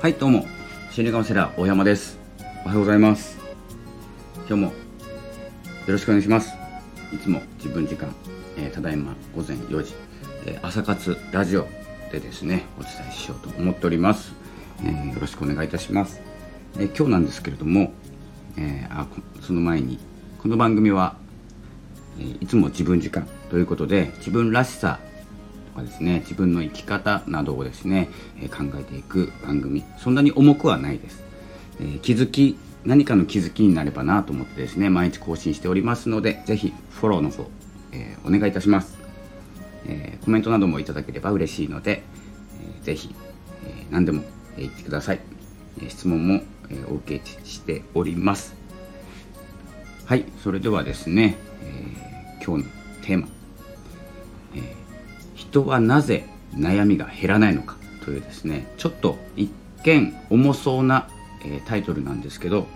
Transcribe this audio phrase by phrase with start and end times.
[0.00, 0.46] はいどうも。
[0.90, 2.18] 心理カウンセラー大山です。
[2.64, 3.36] おはようございます。
[4.48, 4.72] 今日もよ
[5.88, 6.54] ろしくお願いします。
[7.12, 8.10] いつも自分時間、
[8.56, 9.92] えー、ただいま午前4時、
[10.46, 11.68] えー、朝活ラジオ
[12.10, 14.32] でですねお伝えしようと思っております、
[14.82, 16.22] えー、よろしくお願いいたします、
[16.78, 17.92] え今日なんですけれども、
[18.56, 19.06] えあ
[19.42, 19.98] その前に
[20.38, 21.16] この番組は、
[22.18, 24.98] えいつも自分時間ということで自分らしさ
[25.70, 28.08] かですね自分の生き方などをですね、
[28.40, 29.84] え考えていく番組。
[29.98, 31.22] そんなに重くはないです、
[31.80, 37.46] え気づき何かの気づきになればなと思ってですね毎日更新しておりますので是非フォローの方、
[37.92, 38.98] えー、お願いいたします、
[39.86, 42.02] えー、コメントなどもいただければ嬉しいので、
[42.84, 43.10] えー、
[43.64, 44.22] え、何でも
[44.56, 45.20] 言ってください、
[45.82, 48.54] え質問も、えお受けしております。
[50.06, 52.70] はいそれではですね、え今日の
[53.02, 53.28] テーマ。
[54.56, 54.79] え
[55.50, 59.50] 人はなぜ悩みが減らないのかというですねちょっと一
[59.84, 61.08] 見重そうな、
[61.44, 62.66] え、タイトルなんですけど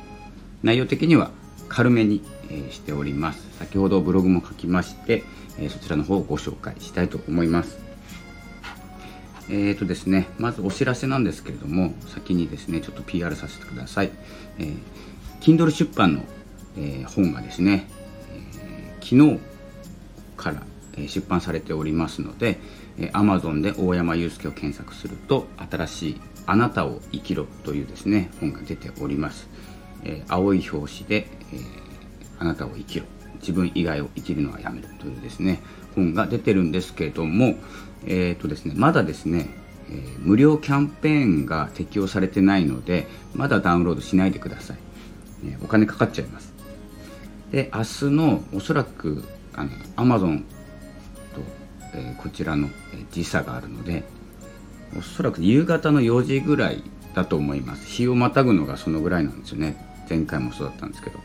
[0.63, 1.31] 内容的には
[1.69, 3.47] 軽めに、え、しております。
[3.59, 5.25] 先ほどブログも書きまして、
[5.59, 7.79] え、そちらの方をご紹介したいと思います。
[9.49, 14.11] えーとですね、まずお知らせなんですけれども先にですねちょっと PR させてください、
[14.59, 14.79] えー、
[15.41, 16.23] Kindle 出版の、
[16.79, 17.87] えー、本がですね、
[18.31, 19.41] えー、昨日
[20.39, 20.63] から
[21.09, 22.59] 出版されておりますので
[23.13, 29.49] Amazon で大山祐介を検索すると新しい「あなたを生きろ」というですね本が出ております、
[30.29, 31.27] 青い表紙で、
[32.39, 33.07] 「あなたを生きろ」
[33.41, 35.61] 自分以外を生きるのはやめるというですね
[35.95, 37.57] 本が出てるんですけれども
[38.07, 39.49] え、ー、とですねまだですね、
[39.91, 44.79] えー、無料キャンペーンが適用されてないのでまだダウンロードしないでください、
[45.45, 46.55] えお金かかっちゃいます。
[47.51, 50.45] で明日のおそらくあの Amazon
[51.95, 52.69] えこちらの
[53.11, 54.05] 時差があるので
[54.97, 56.83] おそらく夕方の4時ぐらい
[57.15, 57.87] だと思います。
[57.87, 59.77] 日をまたぐのがそのぐらいなんですよね。
[60.09, 61.19] 前回もそうだったんですけど。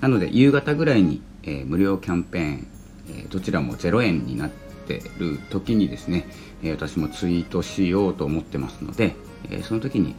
[0.00, 2.66] なので夕方ぐらいに、え、無料キャンペーン、
[3.10, 4.50] え、どちらも0円になっ
[4.86, 6.28] てる時にですね、
[6.62, 9.14] え、私もツイートしようと思ってますので、
[9.50, 10.14] えその時に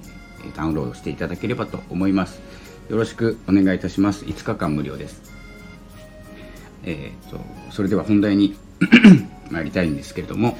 [0.56, 2.42] ダウンロードしていただければと思います。
[2.90, 4.26] よろしくお願いいたします。
[4.26, 5.22] 5日間無料です。
[6.84, 7.40] えーと
[7.72, 8.56] それでは本題に
[9.52, 10.58] 参りたいんですけれども、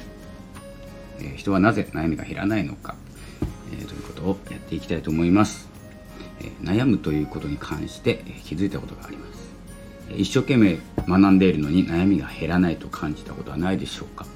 [1.20, 2.94] えー、人はなぜ悩みが減らないのか、
[3.72, 5.68] えー、ということをやっていきたいと思います、
[6.40, 9.54] えー、悩むということに関して、え気づいたことがあります、
[10.10, 14.26] え一生懸命学んでいるのに悩みが減らないと感じたことはないでしょうか。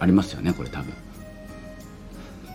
[0.00, 0.92] ありますよねこれ多分、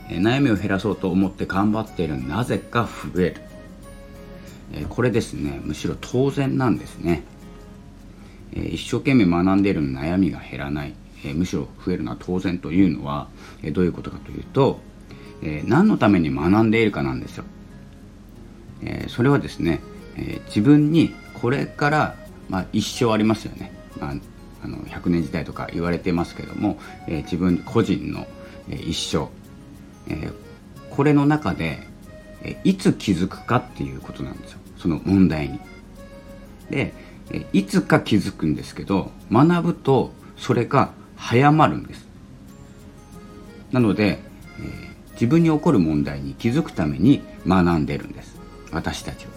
[0.10, 3.42] え悩みを減らそうと思って頑張っているのになぜか増える、
[4.74, 7.24] えこれですねむしろ当然なんですね。
[8.54, 10.94] え一生懸命学んでいる悩みが減らない、
[11.26, 13.28] えむしろ増えるのは当然というのは、
[13.64, 14.80] えどういうことかというと、
[15.42, 17.44] え何のために学んでいるかなんですよ。
[18.82, 19.82] えそれはですね、
[20.18, 22.16] え自分にこれから、
[22.50, 24.14] まあ、一生ありますよね、まあ、
[24.64, 28.28] あの100年時代とか言われてますけども、え自分個人の、
[28.70, 29.28] え一生、
[30.14, 30.32] え
[30.90, 31.88] これの中で、
[32.44, 35.60] えいつ気づくかっていうことなんですよその問題に。
[36.70, 36.94] で
[37.54, 42.08] いつか気づくんですけど学ぶとそれが早まるんです。
[43.72, 44.20] なので、
[44.60, 48.40] えー、自分に起こる問題に気づくために学んでるんです。
[48.72, 49.32] 私たちは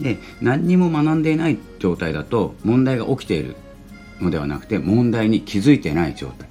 [0.00, 3.56] で何にも学んでいない状態だと問題が起きている
[4.20, 6.48] のではなくて問題に気づいてない状態。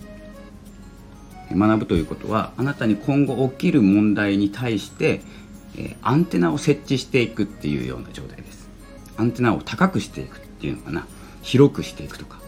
[1.54, 5.22] 学ぶということはあなたに今後起きる問題に対して、
[5.76, 8.70] えー、アンテナを設置していくっていうような状態です。
[9.18, 11.08] アンテナを高くしていくっていうのかな。
[11.42, 12.41] 広くしていくとか。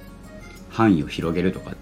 [0.74, 1.76] 範囲を広げるとか、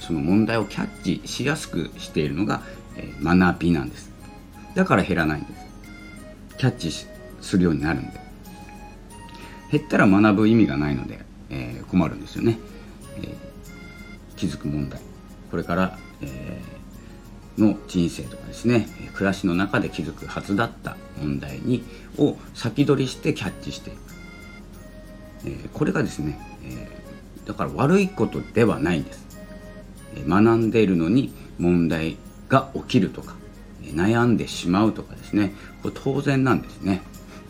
[0.00, 2.60] その問題をキャッチしやすくしているのが、
[3.22, 4.10] 学びなんです。
[4.74, 5.66] だから減らないんです。
[6.58, 6.90] キャッチ
[7.40, 8.20] するようになるんで。
[9.70, 11.20] 減ったら学ぶ意味がないので、
[11.50, 12.58] えー、困るんですよね、
[13.18, 13.34] えー、
[14.36, 15.00] 気づく問題。
[15.50, 21.84] これから、えー、の人生とかですね暮らしの中で気づくはずだった問題に
[22.16, 23.98] を先取りしてキャッチしていく、
[25.46, 26.97] え、これがですね、えー、
[27.48, 29.26] だから悪いことではないんです、
[30.28, 32.16] 学んでいるのに問題
[32.48, 33.34] が起きるとか、
[33.82, 35.52] 悩んでしまうとかですね。
[35.82, 37.02] これ当然なんですね。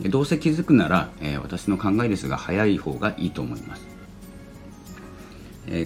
[0.05, 1.09] どうせ気づくなら、
[1.43, 3.85] 私の考えですが早い方がいいと思います、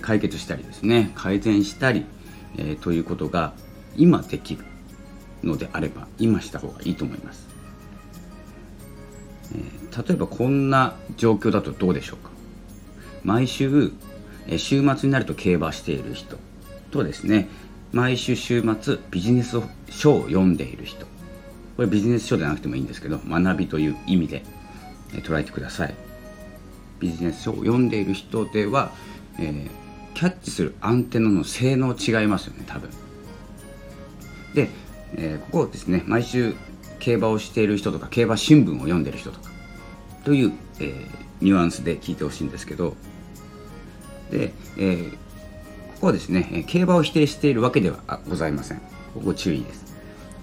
[0.02, 2.06] 解決したりですね改善したり、
[2.58, 3.54] えということが
[3.98, 4.64] 今できる
[5.44, 7.48] のであれば今した方がいいと思います。
[9.52, 9.60] 例
[10.10, 12.33] えばこんな状況だとどうでしょうか？
[13.24, 13.92] 毎週
[14.58, 16.38] 週末になると競馬している人
[16.92, 17.48] とですね
[17.92, 19.58] 毎週週末ビジネス
[19.90, 21.06] 書を読んでいる人
[21.76, 24.44] これビジネス書でなくてもいいんですけど学びという意味で、
[25.22, 25.96] 捉えてください。
[27.00, 28.92] ビジネス書を読んでいる人では、
[29.40, 29.70] えー、
[30.14, 32.90] キャッチするアンテナの性能違いますよね多分。
[34.54, 34.70] で、
[35.16, 36.56] えー、ここですね毎週
[37.00, 39.50] 競馬をしている人とか競馬新聞を読んでる人とか
[40.24, 41.08] という、えー、
[41.42, 42.96] ニュアンスで聞いてほしいんですけど
[44.34, 45.18] で、えー、こ
[46.02, 48.80] こはですね競馬を否定しているわけではございません。
[49.14, 49.94] ここ注意です。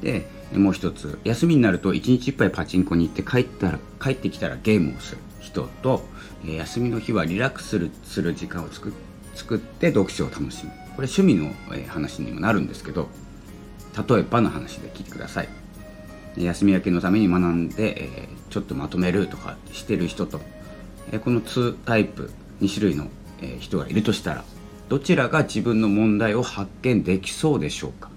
[0.00, 6.04] でもう一つ休みになると1日いっぱいパチンコに行って帰ったら帰ってきたらゲームをする人と
[6.44, 8.92] 休みの日はリラックスするする時間を作
[9.34, 10.70] 作って読書を楽しむ。
[10.96, 11.52] これ趣味の
[11.88, 13.08] 話にもなるんですけど
[14.08, 15.48] 例えばの話で聞いてください。
[16.37, 20.40] 休み明けのために学んで、え、ちょっとまとめるとかしてる人と、
[21.10, 23.08] え、この2タイプ2種類の、
[23.40, 24.44] え、人がいるとしたら
[24.88, 28.10] どちらが自分の問題を発見できそうでしょうか？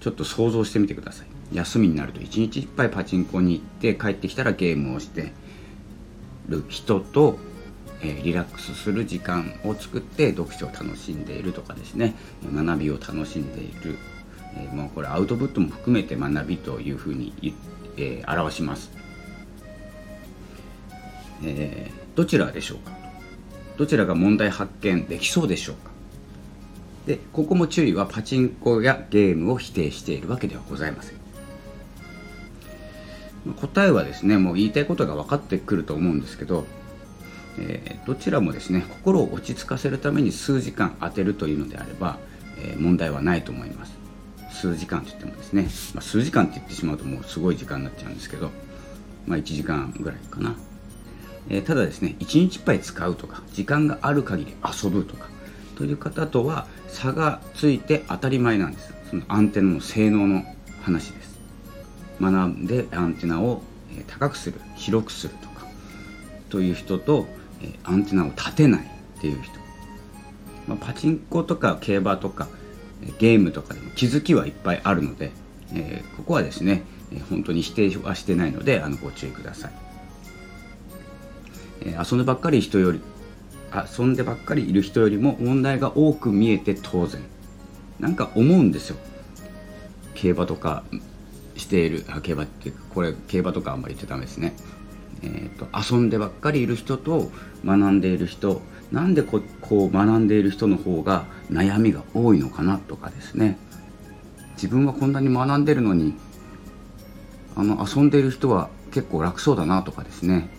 [0.00, 1.26] ちょっと想像してみてください。
[1.52, 5.32] 休みになると1日いっぱいパチンコに行って帰ってきたらゲームをして
[6.48, 7.38] る人と、
[8.00, 12.14] えー、リラックスする時間を作って読書を楽しんでいるとかですね。
[12.54, 13.98] 学びを楽しんでいる。
[14.56, 17.54] えー、もうこれアウトプットも含めて学びというふうに、
[17.96, 18.90] えー、表します、
[21.44, 22.99] え、どちらでしょうか？
[23.80, 25.90] どちらが問題発見できそうでしょうか？
[27.06, 31.16] でここも注意はパチンコやゲームを否定しているわけではございません。
[33.54, 36.66] 答えはですねもう言いたいことが分かってくると思うんですけど、
[37.58, 42.18] えー、どちらもですね心を落ち着かせるために数時間当てるというのであれば、
[42.58, 43.98] えー、問題はないと思います。
[44.52, 45.62] 数時間といってもですね、
[45.94, 48.50] まあ、数時間って言ってしまうともうすごい時間になっちゃうんですけど、
[49.26, 50.54] まあ、1時間ぐらいかな、
[51.50, 55.28] え、ただですね1日いっぱい使うとか時間がある限り遊ぶとか
[55.76, 60.44] という方とは差がついて当たり前なんですそのアンテナの性能の
[60.82, 61.40] 話です。
[62.20, 63.62] 学んでアンテナを
[64.06, 65.66] 高くする広くするとか
[66.48, 67.26] という人と
[67.84, 68.86] アンテナを立てない
[69.18, 69.54] っていう人、
[70.66, 72.48] まあ、パチンコとか競馬とか
[73.18, 75.32] ゲームとかでも気づきはいっぱいあるので、
[75.72, 76.82] えー、ここはですね
[77.30, 79.72] 本当に否定はしてないのであのご注意ください、
[81.86, 83.00] 遊んでばっかり人より
[83.72, 87.22] 遊んでばっかりいる人よりも問題が多く見えて当然。
[87.98, 88.96] なんか思うんですよ。
[90.14, 90.82] 競馬とか
[91.56, 94.54] しているあ競馬っていうかこれ競馬とかあんまり言っちゃダメですね。
[95.22, 97.30] えーと、遊んでばっかりいる人と
[97.64, 103.58] 学んでいる人なんでここう学んでいる人の方が悩みが多いのかなとかですね。
[104.54, 106.14] 自分はこんなに学んでるのに
[107.54, 110.50] あの遊んでいる人は結構楽そうだなとかですね、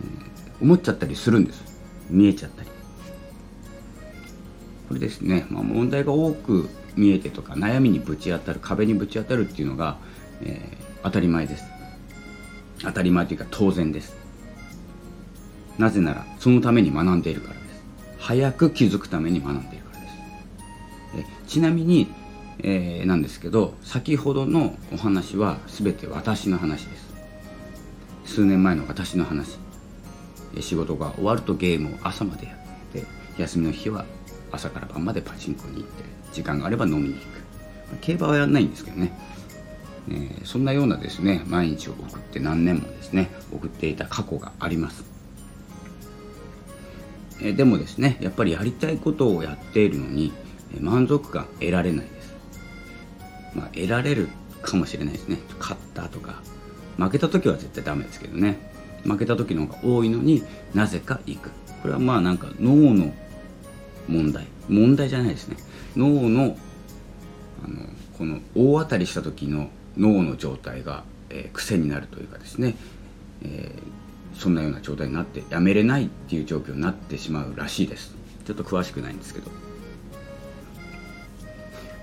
[0.00, 0.31] えー、
[0.62, 1.64] 思っちゃったりするんです。
[2.08, 2.68] 見えちゃったり。
[4.88, 9.98] これですね、まあ、問題が多く見えてとか悩みにぶち当たる壁にぶち当たるっていうのが、
[10.42, 11.64] えー、当たり前です。
[12.82, 14.14] 当たり前というか当然です。
[15.78, 17.82] なぜならそのために学んでいるからです。
[18.18, 20.14] 早く気づくために学んでいるからです。
[21.16, 22.08] えちなみに、
[22.60, 27.12] えー、なんですけど先ほどのお話は全て私の話です。
[28.26, 29.58] 数年前の私の話。
[30.60, 32.56] 仕事が終わるとゲームを朝までやっ
[32.92, 33.04] て
[33.38, 34.04] 休みの日は
[34.50, 37.42] 朝から晩までパチンコに行って時間があれば飲みに行く。
[38.00, 39.12] 競馬はやらないんですけどね、
[40.08, 45.04] えー、そんなようなですね毎日を送って何年もですね送っていた過去があります。
[47.42, 50.32] えでもですねやっぱりやりたいことをやっているのに
[50.80, 52.34] 満足感得られないです、
[53.54, 54.28] まあ、得られる
[54.62, 55.38] かもしれないですね。
[55.58, 56.40] 勝ったとか
[56.96, 58.71] 負けた時は絶対ダメですけどね。
[59.04, 60.42] 負けた時の方が多いのに
[60.74, 61.50] なぜか行く。
[61.82, 63.12] これはまあなんか脳の
[64.08, 64.46] 問題。
[64.68, 65.56] 問題じゃないですね。
[65.96, 66.56] 脳の
[67.64, 67.86] あの
[68.18, 72.76] この大当たりした時の脳の状態が、えー、癖になるというかですね、
[73.42, 74.02] えー
[74.34, 78.14] そんなような状態になってやめれないっていう状況になってしまうらしいです。
[78.44, 79.50] ちょっと詳しくないんですけど。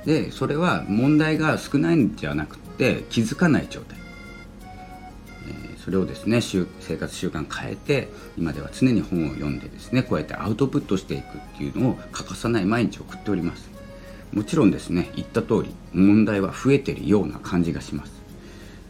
[0.06, 3.99] でそれは問題が少ないんじゃなくて気づかない状態、
[5.90, 13.72] それをですね生活習慣変えて今では常に本を読んでですねこうやってアウトプットしていくっていうのを欠かさない毎日送っております。
[14.32, 18.12] もちろんですね言った通り問題は増えてるような感じがします。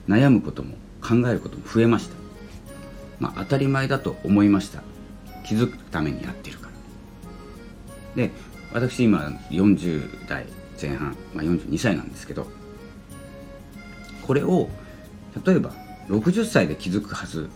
[0.09, 2.15] 悩むことも考えることも増えました。
[3.21, 4.83] まあ、当たり前だと思いました。
[5.45, 6.67] 気づくためにやってるか
[8.17, 8.23] ら。
[8.27, 8.31] で
[8.73, 9.19] 私今
[9.51, 10.47] 40代
[10.81, 12.45] 前半、まあ、42歳なんですけど
[14.27, 14.67] これを
[15.45, 15.71] 例えば
[16.09, 17.49] 60歳で気づくはず。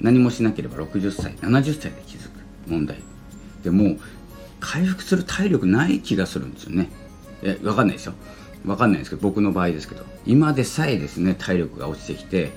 [0.00, 2.30] 何もしなければ60歳70歳で気づく。
[2.66, 2.98] 問題。
[3.62, 3.96] でも
[4.60, 6.88] 回復する体力ない気がするんですよね。
[7.42, 8.14] え分かんないですよ
[8.64, 10.04] 分かんないですけど僕の場合ですけど。
[10.26, 12.50] 今でさえですね体力が落ちてきて、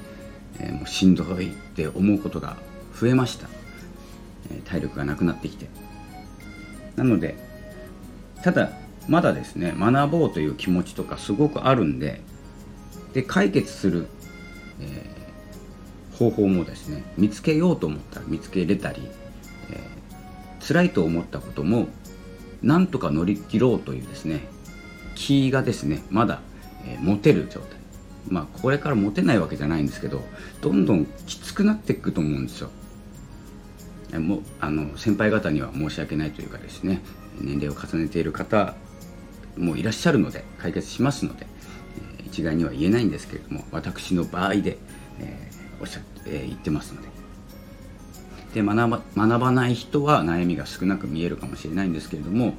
[0.60, 2.58] えー、もうしんどいって思うことが
[3.00, 3.48] 増えました、
[4.52, 5.68] えー、体力がなくなってきて。
[6.96, 7.38] なので
[8.44, 8.72] ただ
[9.08, 12.22] まだですね学ぼうという気持ちとかすごくあるんで
[13.14, 14.08] で解決する、
[14.80, 15.17] えー、
[16.18, 19.08] 方法もですね見つけようと思ったら見つけれたり、
[19.72, 21.88] えー、辛いと思ったことも
[22.62, 24.42] なんとか乗り切ろうというですね
[25.16, 26.42] 気がですねまだ、
[26.86, 27.78] えー、持てる状態。
[28.30, 30.22] まあこれから持てないわけじゃないんですけど
[30.62, 32.70] どんどんきつくなっていくと思うんですよ。
[34.14, 37.02] えもあの先輩方には申し訳ないというかですね
[37.40, 38.76] 年齢を重ねている方
[39.58, 41.46] もいらっしゃるので解決しますので、
[42.20, 44.78] えー、一概には言えないんですけれども私の場合で、
[45.20, 45.47] えー、
[45.80, 47.08] おっしゃって、えー、言ってますので。
[48.54, 52.54] で学ば学ばない人は悩みが少なく見えるかもしれないんですけれどもやっ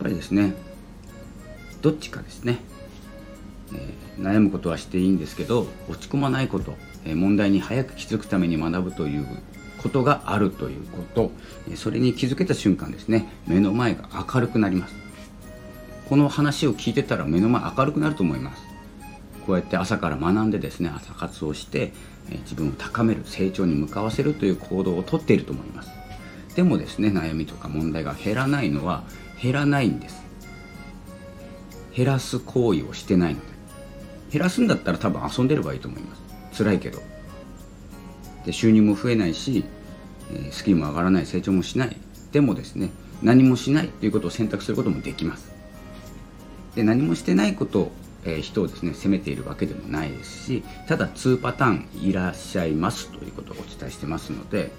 [0.00, 0.54] ぱりですね
[1.82, 2.60] どっちかですね、
[3.74, 9.26] えー、悩むことはしていいんですけど落ち込まないこと、えー、問題に早く気づくために学ぶという
[9.82, 11.32] ことがあるということ
[11.74, 14.94] それに気づけた瞬間ですね目の前が明るくなります。
[16.08, 18.71] この話を聞いてたら目の前明るくなると思います。
[19.46, 21.92] こうやって朝から学んでですね朝活をして
[22.44, 25.90] 自分を高める成長に向かわせるという行動をとっていると思います。
[26.54, 29.04] でもですね悩みとか問題が減らないのは
[29.40, 30.22] 減らないんです。
[31.94, 33.46] 減らす行為をしてないので。
[34.32, 36.16] 減らすんだったら多分遊んでればいいと思いま
[36.52, 36.58] す。
[36.58, 37.00] 辛いけど。
[38.46, 39.64] で収入も増えないし、
[40.32, 41.96] えスキルも上がらない成長もしない。
[42.32, 42.90] でもですね
[43.22, 45.52] 何もしないということを選択することもできます。
[46.74, 47.92] で何もしてないこと、
[48.24, 54.70] え、人をですね責めているわけでもないですしただ2パターンいらっしゃいますということをお伝えしてますので、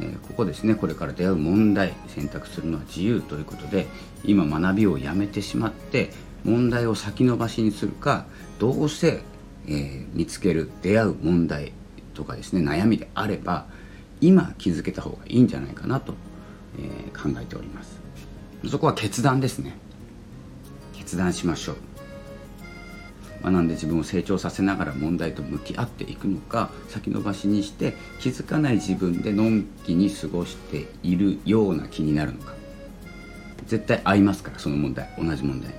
[0.00, 3.86] え、ここですねこれから出会う問題選択するのは自由ということで
[4.24, 6.10] 今学びをやめてしまって
[6.44, 8.26] 問題を先延ばしにするか
[8.58, 9.22] どうせ、
[9.68, 11.72] え、見つける出会う問題
[12.14, 13.66] とかですね悩みであれば
[14.20, 16.14] 今気づけた方がいいんじゃないかなと、
[16.78, 18.00] え、考えております。
[18.70, 19.76] そこは決断ですね。
[20.94, 21.91] 決断しましょう。
[23.42, 32.54] 学んで自分を成長させながら問題と向き合っていくのか先延ばしにして気づかない自分でのんきに過ごしているような気になるのか。
[33.66, 35.08] 絶対合いますからその問題。
[35.18, 35.70] 同じ問題。
[35.70, 35.74] に、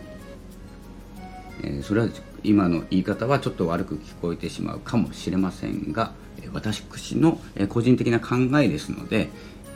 [1.64, 2.10] えー、それは
[2.44, 6.12] 今の言い方はちょっと悪く聞こえてしまうかもしれませんが
[6.52, 6.84] 私
[7.16, 7.40] の
[7.70, 9.30] 個人的な考えですので、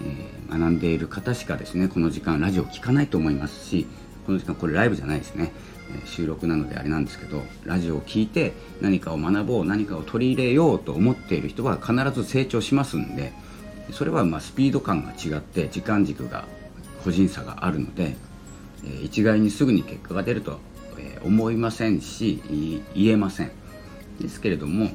[0.04, 3.88] えー、学んでいる方しかですねこの時間ラジオを聞かないと思いますし
[4.26, 5.54] この時間これライブじゃないですね、
[6.06, 13.34] 収録なのであれなんですけどラジオを聞いて何かを学ぼう何かを取り入れようと思っている人は必ず成長しますんで
[13.92, 16.46] それはまスピード感が違って時間軸が
[17.04, 18.18] 個人差があるので、
[18.86, 20.60] え、一概にすぐに結果が出ると
[21.00, 22.42] え思いませんし
[22.94, 23.52] 言えません。
[24.20, 24.90] ですけれども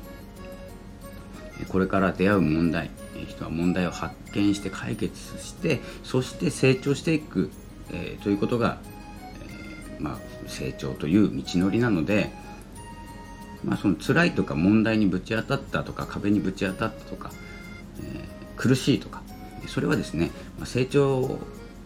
[1.68, 2.90] これから出会う問題
[3.28, 7.50] 人は問題を発見して解決してそして成長していく、
[7.92, 8.78] え、ということが、
[10.02, 12.30] まあ、成長という道のりなので、
[13.64, 17.30] まあ、その辛いとか問題にぶち当たったとか壁にぶち当たったとか、
[18.00, 18.24] えー、
[18.56, 19.22] 苦しいとか
[19.68, 21.38] それはですね、まあ、成長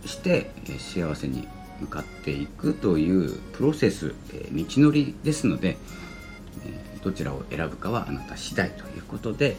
[0.04, 1.46] して幸せに
[1.80, 5.76] 向かっていくというプロセス、え道のりですので、
[6.64, 9.56] えどちらを選ぶかはあなた次第ということで、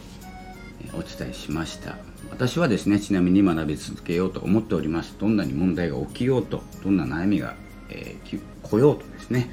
[0.84, 1.98] えお伝えしました。
[2.32, 5.16] 私はですねちなみに学び続けようと思っております。
[5.20, 7.56] どんなに問題が起きようとどんな悩みが、
[7.89, 9.50] えー、来ようとですね、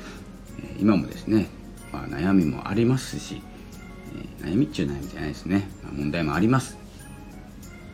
[0.79, 1.49] 今もですね、
[1.93, 3.43] まあ、悩みもありますし、
[4.41, 6.77] え悩みっちゅう悩みじゃないですね、まあ、問題もあります。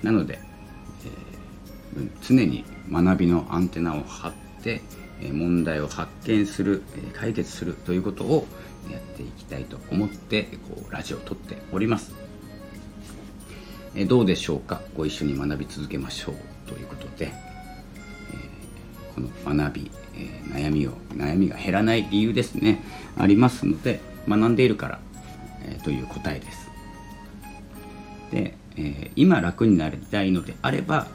[0.02, 0.38] なので、
[1.96, 4.82] えー、常に学びのアンテナを張ってって
[5.32, 8.46] 問題を発見するえ解決するということを
[8.90, 12.12] やっていきたいと思ってこうラジオを撮っております。
[13.94, 14.82] えどうでしょうか？
[14.94, 16.34] ご一緒に学び続けましょう
[16.68, 17.32] ということでえ
[19.14, 19.90] この学び
[20.48, 22.82] 悩みを悩みが減らない理由ですね。
[23.18, 25.00] ありますので学んでいるから
[25.64, 26.70] えという答えです。
[28.30, 31.06] でえ今楽になりたいのであれば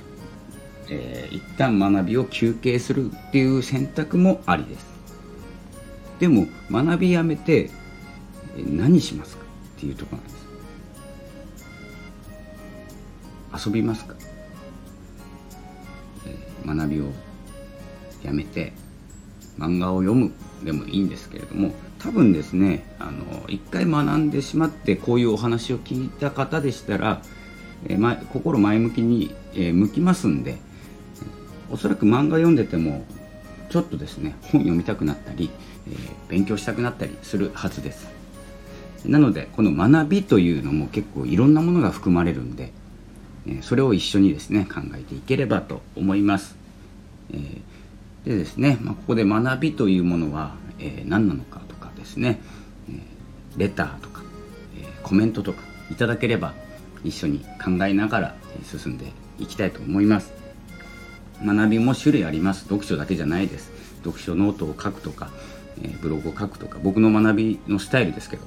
[0.87, 4.85] えー、一旦学びを休憩するっていう選択もありです。
[6.19, 7.71] でも学びやめて
[8.55, 9.43] 何しますか？
[9.77, 10.29] っていうところなんで
[13.55, 13.67] す。
[13.67, 14.13] 遊びますか、
[16.67, 17.11] 学びを
[18.23, 18.73] やめて
[19.57, 20.31] 漫画を読む
[20.63, 27.21] でもいいんですけれども多分ですねあの一回学んでしまってこういうお話を聞いた方でしたら、
[27.87, 30.57] えーま、心前向きに、えー、向きますんで
[31.71, 33.05] おそらく漫画読んでても
[33.69, 35.49] ちょっとですね本読みたくなったり、
[35.89, 38.07] えー、勉強したくなったりするはずです。
[39.07, 42.71] なのでこの学びというのも結構いろんなものが含まれるんで、
[43.47, 46.55] え、それを一緒にですね考えていければと思います、
[47.31, 47.61] えー、
[48.25, 52.41] でですね、まあ、ここで学びというものは、え何なのかとかですね、
[52.89, 52.99] え
[53.57, 54.23] レターとか、
[54.77, 56.53] えコメントとかいただければ
[57.03, 60.33] 一緒に考えながら進んでいきたいと思います。
[61.43, 62.63] 学びも種類あります。
[62.63, 63.71] 読書だけじゃないです。
[64.03, 65.29] 読書ノートを書くとか、
[65.81, 68.45] え、ブログを書くとか僕の学びのスタイルですけど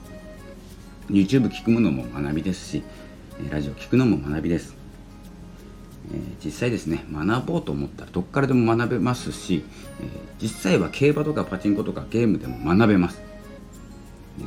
[1.11, 2.83] YouTube 聞くものも学びですし
[3.51, 4.78] ラジオ聞くのも学びです、
[6.45, 9.65] 実際ですね学ぼうと思ったらどっからでも学べますし、
[10.01, 10.05] え、
[10.41, 13.21] 実際は競馬とかパチンコとかゲームでも学べます。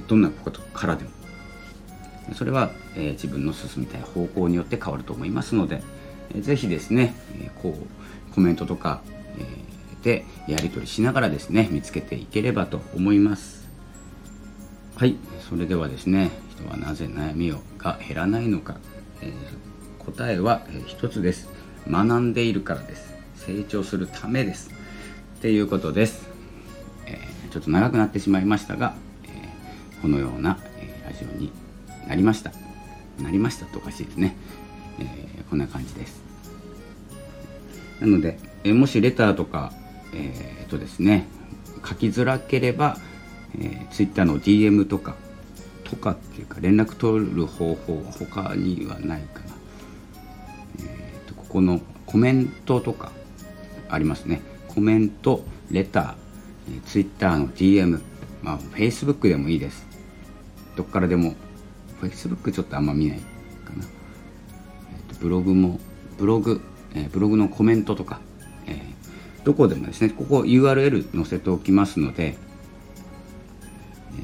[0.08, 1.12] どんなことからでも。
[2.34, 5.84] それは、え、自分の進みたい方向によって変わると思いますので、
[6.34, 9.02] えー、ぜひですね、え、こうコメントとか、
[9.38, 9.72] え、
[10.04, 13.68] でやり取りしながらですね見つけていければと思います。
[14.96, 18.78] はいそれではですね人はなぜ悩みをが減らないのか、
[19.22, 19.32] えー、
[20.06, 21.50] 答えは、一つです。
[21.90, 23.14] 学んでいるからです。
[23.36, 24.72] 成長するためです。
[25.40, 26.30] っていうことです、
[27.52, 29.50] ちょっと長くなってしまいましたが、え、
[30.02, 31.52] このような、え、ラジオに
[32.08, 32.52] なりました。
[33.22, 34.36] なりましたとおかしいですね、
[35.00, 35.06] え、
[35.50, 36.22] こんな感じです。
[38.00, 39.74] なので、え、もしレターとか
[40.14, 41.26] えー、とですね
[41.88, 42.98] 書きづらければ、
[43.58, 45.16] え、Twitter の DM とか
[45.84, 49.51] とかっていうか連絡取る方法は他にはないかな、
[51.52, 53.12] このコメントとか
[53.90, 54.42] ありますね。
[54.70, 56.16] コメントレター、
[56.70, 58.00] えー、Twitter の DM
[58.42, 59.86] まあ Facebook でもいいです。
[60.78, 61.36] どっからでも
[62.02, 63.84] Facebook ちょっとあんま見ないかな、
[65.10, 65.78] えー、ブログも
[66.18, 66.62] ブログ、
[66.96, 68.22] えー、ブログのコメントとか、
[68.66, 72.38] えー、どこでもですねここ URL 載せておきますので、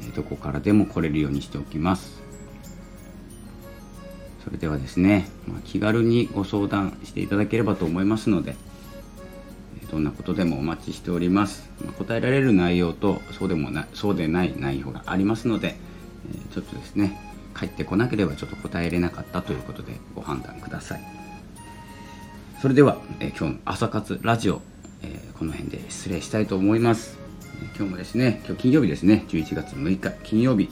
[0.00, 2.17] ー、どこからでも来れるようにしておきます。
[4.48, 8.56] それではですね、まあ、気軽にご相談していただければと思いますので
[9.90, 15.76] どんなことでもお待ちしております、まあ、答えられる内容とそうでもなそうでない内容がありますので、
[16.54, 17.20] ちょっとですね
[17.54, 21.02] 帰ってこなければちょっと答えれなかったということでご判断ください。
[22.62, 24.62] それでは、え、今日の朝活ラジオ、
[25.02, 27.18] えー、この辺で失礼したいと思います、
[27.76, 30.70] 今日もですね今日金曜日ですね11月6日金曜日、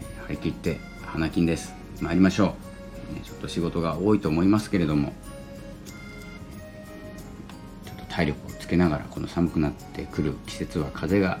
[0.00, 1.79] え張り切って花金です。
[2.00, 2.54] 参りましょ
[3.22, 3.24] う。
[3.24, 5.12] ちょっと仕事が多いと思いますけれども。
[7.84, 11.40] ちょっと体力をつけながらこの寒くなってくる季節は風邪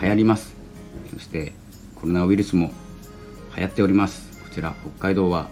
[0.00, 0.54] 流行ります。
[1.12, 1.52] そして
[1.94, 2.72] コロナウイルスも
[3.56, 4.40] 流行っております。
[4.42, 5.48] こちら北海道は、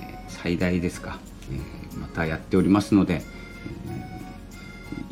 [0.00, 1.18] え、最大ですか、
[2.00, 3.22] またやっておりますので、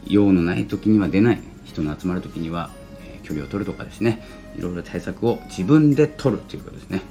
[0.06, 2.70] 用のない時には出ない人の集まる時には、
[3.22, 4.24] 距離を取るとかですね。
[4.56, 7.02] いろいろ対策を自分で取るということですね、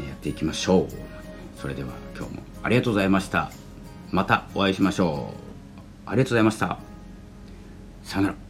[0.00, 0.88] やっていきましょう。
[1.60, 3.50] それでは今日もありがとうございました。
[4.10, 5.32] またお会いしましょ
[6.06, 6.10] う。
[6.10, 6.78] ありがとうございました。
[8.02, 8.43] さよなら。